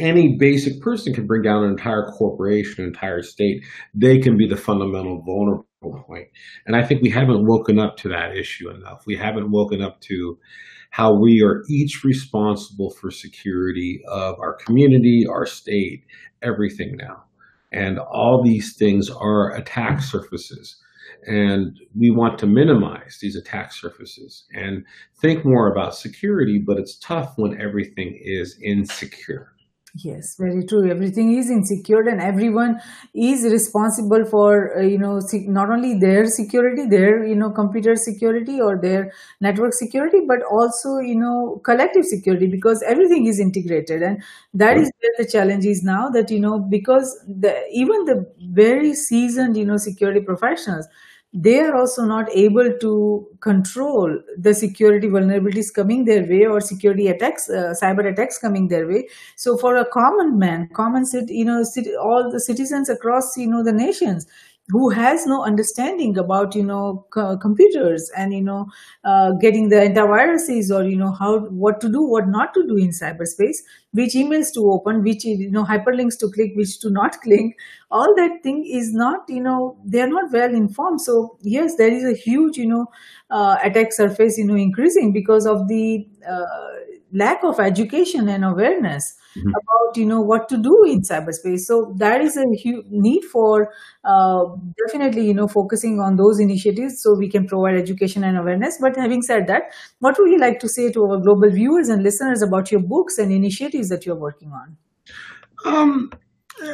[0.01, 3.63] any basic person can bring down an entire corporation, an entire state.
[3.95, 6.29] They can be the fundamental vulnerable point.
[6.67, 9.05] And I think we haven't woken up to that issue enough.
[9.07, 10.39] We haven't woken up to
[10.91, 16.05] how we are each responsible for security of our community, our state,
[16.43, 17.25] everything now.
[17.73, 20.77] And all these things are attack surfaces.
[21.27, 24.85] And we want to minimize these attack surfaces and
[25.21, 29.53] think more about security, but it's tough when everything is insecure.
[30.05, 30.89] Yes, very true.
[30.91, 32.79] Everything is insecure, and everyone
[33.15, 38.61] is responsible for uh, you know not only their security, their you know computer security
[38.61, 44.23] or their network security, but also you know collective security because everything is integrated, and
[44.53, 46.11] that is where the challenge is now.
[46.11, 50.87] That you know because the even the very seasoned you know security professionals
[51.35, 57.09] they are also not able to control the security vulnerabilities coming their way or security
[57.09, 59.07] attacks uh, cyber attacks coming their way.
[59.37, 61.65] So for a common man common you know
[62.01, 64.27] all the citizens across you know the nations
[64.71, 68.67] who has no understanding about you know c- computers and you know
[69.05, 72.77] uh, getting the antiviruses or you know how what to do what not to do
[72.77, 73.59] in cyberspace
[73.93, 77.57] which emails to open which you know hyperlinks to click which to not click.
[77.91, 81.01] All that thing is not you know they are not well informed.
[81.01, 82.87] So yes there is a huge you know
[83.31, 86.45] uh, attack surface you know increasing because of the uh,
[87.13, 89.49] lack of education and awareness mm-hmm.
[89.49, 91.61] about you know what to do in cyberspace.
[91.61, 93.73] So that is a huge need for
[94.05, 94.45] uh,
[94.87, 98.79] definitely you know focusing on those initiatives so we can provide education and awareness.
[98.81, 99.63] But having said that
[100.01, 103.19] what would you like to say to our global viewers and listeners about your books
[103.19, 104.77] and initiatives that you're working on?
[105.65, 106.11] Um,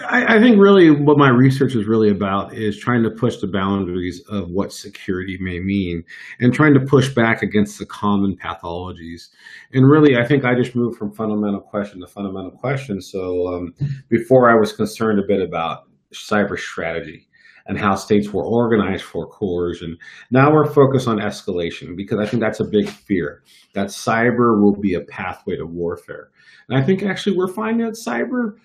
[0.09, 3.47] I, I, think really what my research is really about is trying to push the
[3.47, 6.03] boundaries of what security may mean
[6.41, 9.29] and trying to push back against the common pathologies.
[9.73, 13.01] And really, I think I just moved from fundamental question to fundamental question.
[13.01, 13.75] So um,
[14.09, 17.29] before I was concerned a bit about cyber strategy
[17.67, 19.97] and how states were organized for coercion.
[20.31, 23.43] Now we're focused on escalation because I think that's a big fear
[23.75, 26.31] that cyber will be a pathway to warfare.
[26.69, 28.57] And I think actually we're finding that cyber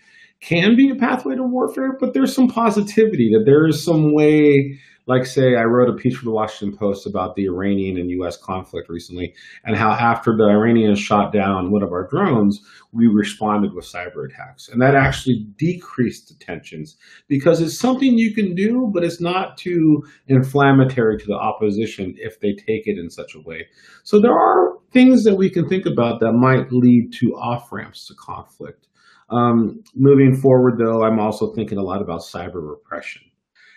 [0.41, 4.79] can be a pathway to warfare, but there's some positivity that there is some way,
[5.05, 8.37] like say, I wrote a piece for the Washington Post about the Iranian and US
[8.37, 9.33] conflict recently,
[9.65, 12.61] and how after the Iranians shot down one of our drones,
[12.93, 14.69] we responded with cyber attacks.
[14.69, 16.95] And that actually decreased the tensions
[17.27, 22.39] because it's something you can do, but it's not too inflammatory to the opposition if
[22.39, 23.67] they take it in such a way.
[24.03, 28.07] So there are things that we can think about that might lead to off ramps
[28.07, 28.87] to conflict.
[29.31, 33.21] Um, moving forward, though, I'm also thinking a lot about cyber repression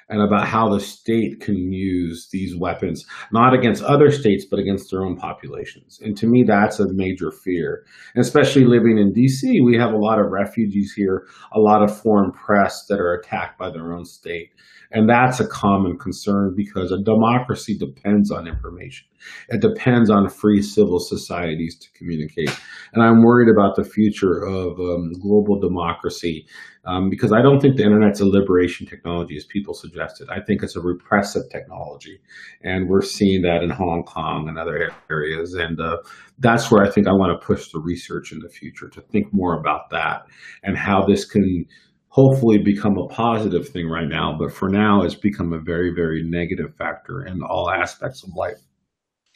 [0.08, 4.90] and about how the state can use these weapons, not against other states, but against
[4.90, 5.98] their own populations.
[6.02, 7.84] And to me, that's a major fear.
[8.14, 11.96] And especially living in DC, we have a lot of refugees here, a lot of
[11.96, 14.50] foreign press that are attacked by their own state.
[14.90, 19.06] And that's a common concern because a democracy depends on information.
[19.48, 22.50] It depends on free civil societies to communicate.
[22.92, 26.46] And I'm worried about the future of um, global democracy
[26.84, 30.28] um, because I don't think the internet's a liberation technology as people suggested.
[30.30, 32.20] I think it's a repressive technology.
[32.62, 35.54] And we're seeing that in Hong Kong and other areas.
[35.54, 35.98] And uh,
[36.38, 39.28] that's where I think I want to push the research in the future to think
[39.32, 40.22] more about that
[40.64, 41.66] and how this can
[42.08, 44.36] hopefully become a positive thing right now.
[44.38, 48.60] But for now, it's become a very, very negative factor in all aspects of life.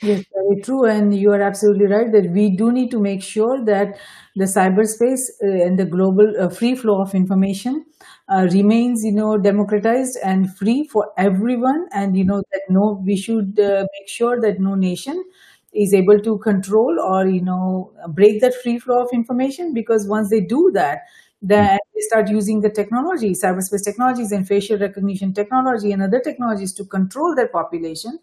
[0.02, 0.84] Yes, very true.
[0.84, 3.96] And you are absolutely right that we do need to make sure that
[4.36, 7.86] the cyberspace uh, and the global uh, free flow of information
[8.28, 11.86] uh, remains, you know, democratized and free for everyone.
[11.92, 15.24] And, you know, that no, we should uh, make sure that no nation
[15.72, 20.30] is able to control or, you know, break that free flow of information because once
[20.30, 21.00] they do that,
[21.42, 26.72] then they start using the technology, cyberspace technologies and facial recognition technology and other technologies
[26.72, 28.18] to control their population,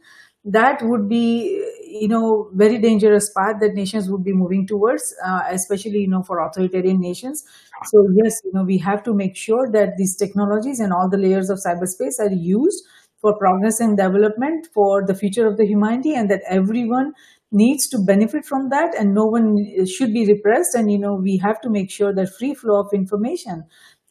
[0.45, 5.43] that would be, you know, very dangerous path that nations would be moving towards, uh,
[5.49, 7.43] especially, you know, for authoritarian nations.
[7.85, 11.17] So yes, you know, we have to make sure that these technologies and all the
[11.17, 12.83] layers of cyberspace are used
[13.21, 17.13] for progress and development for the future of the humanity and that everyone
[17.53, 20.75] needs to benefit from that and no one should be repressed.
[20.75, 23.63] And you know we have to make sure that free flow of information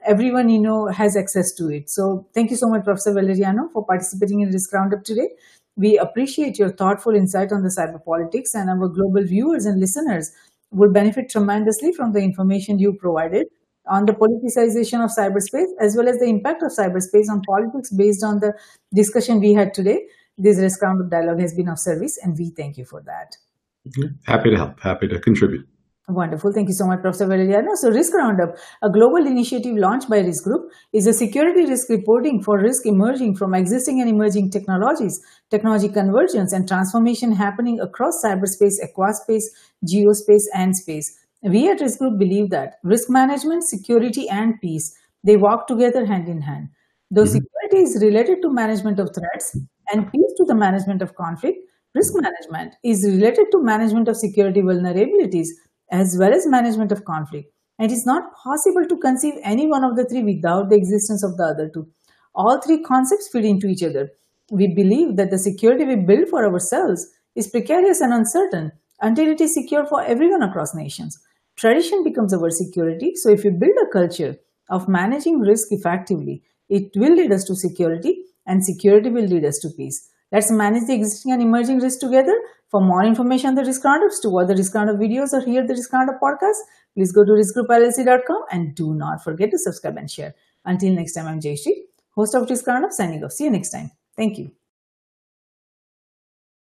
[0.05, 1.91] everyone you know has access to it.
[1.91, 5.29] So thank you so much professor valeriano for participating in this roundup today
[5.77, 10.31] we appreciate your thoughtful insight on the cyber politics and our global viewers and listeners
[10.71, 13.47] will benefit tremendously from the information you provided
[13.87, 18.23] on the politicization of cyberspace as well as the impact of cyberspace on politics based
[18.23, 18.53] on the
[18.95, 20.07] discussion we had today
[20.39, 23.37] this risk roundup dialogue has been of service and we thank you for that.
[24.25, 25.67] Happy to help, happy to contribute.
[26.09, 26.53] Wonderful.
[26.53, 27.77] Thank you so much, Professor Valeriano.
[27.77, 32.43] So, Risk Roundup, a global initiative launched by Risk Group, is a security risk reporting
[32.43, 38.75] for risk emerging from existing and emerging technologies, technology convergence, and transformation happening across cyberspace,
[38.83, 39.45] aquaspace,
[39.87, 41.17] geospace, and space.
[41.43, 46.29] We at Risk Group believe that risk management, security, and peace they walk together hand
[46.29, 46.69] in hand.
[47.13, 47.39] Though mm-hmm.
[47.39, 49.57] security is related to management of threats
[49.93, 51.59] and peace to the management of conflict,
[51.95, 55.49] risk management is related to management of security vulnerabilities
[55.93, 57.53] as well as management of conflict.
[57.79, 61.23] And it is not possible to conceive any one of the three without the existence
[61.23, 61.87] of the other two.
[62.35, 64.11] All three concepts feed into each other.
[64.51, 69.41] We believe that the security we build for ourselves is precarious and uncertain until it
[69.41, 71.19] is secure for everyone across nations.
[71.57, 74.37] Tradition becomes our security, so if we build a culture
[74.71, 79.59] of managing risk effectively, it will lead us to security, and security will lead us
[79.59, 80.09] to peace.
[80.31, 82.35] Let's manage the existing and emerging risks together.
[82.73, 85.67] For more information on the risk roundups, to watch the risk roundup videos or hear
[85.67, 86.57] the risk roundup podcast,
[86.95, 90.35] please go to riskgroupllc.com and do not forget to subscribe and share.
[90.65, 91.83] Until next time, I'm Jayashree,
[92.15, 93.33] host of Risk Roundup, signing off.
[93.33, 93.91] See you next time.
[94.17, 94.62] Thank you.